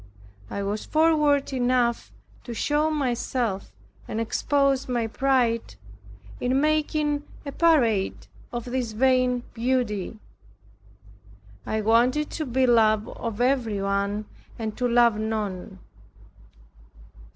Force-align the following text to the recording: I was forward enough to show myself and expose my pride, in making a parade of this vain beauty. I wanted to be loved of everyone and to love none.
I 0.49 0.63
was 0.63 0.83
forward 0.83 1.53
enough 1.53 2.11
to 2.45 2.55
show 2.55 2.89
myself 2.89 3.71
and 4.07 4.19
expose 4.19 4.87
my 4.89 5.05
pride, 5.05 5.75
in 6.39 6.59
making 6.59 7.21
a 7.45 7.51
parade 7.51 8.25
of 8.51 8.65
this 8.65 8.93
vain 8.93 9.43
beauty. 9.53 10.17
I 11.67 11.81
wanted 11.81 12.31
to 12.31 12.47
be 12.47 12.65
loved 12.65 13.09
of 13.09 13.39
everyone 13.41 14.25
and 14.57 14.75
to 14.75 14.87
love 14.87 15.19
none. 15.19 15.77